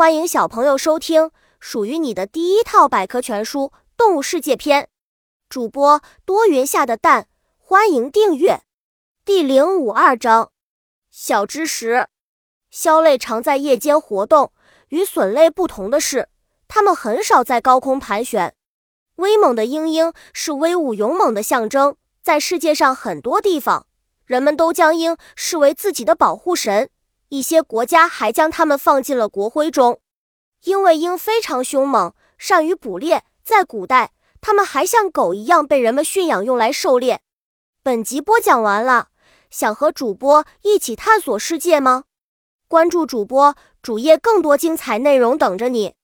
[0.00, 3.64] 欢迎小朋友收听属于你的第一套百科全书
[3.98, 4.88] 《动物世界》篇。
[5.50, 8.62] 主播多云下的蛋，欢迎订阅。
[9.26, 10.52] 第零五二章：
[11.10, 12.06] 小知识。
[12.72, 14.54] 枭类常在夜间活动，
[14.88, 16.30] 与隼类不同的是，
[16.66, 18.54] 它们很少在高空盘旋。
[19.16, 23.86] 威猛的鹰鹰是威武勇猛的象征，在世界上很多地方，
[24.24, 26.88] 人们都将鹰视为自己的保护神。
[27.30, 30.00] 一些国家还将它们放进了国徽中，
[30.64, 33.24] 因为鹰非常凶猛，善于捕猎。
[33.44, 37.20] 在古代，它们还像狗一样被人们驯养，用来狩猎。
[37.84, 39.08] 本集播讲完了，
[39.48, 42.04] 想和主播一起探索世界吗？
[42.66, 45.94] 关注主播主页，更多精彩内容等着你。